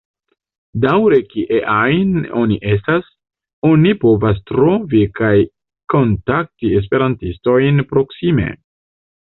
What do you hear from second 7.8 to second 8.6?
proksime.